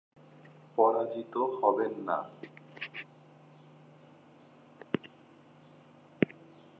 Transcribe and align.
পরাজিত 0.77 1.33
হবে 1.59 1.85
না। 2.07 2.17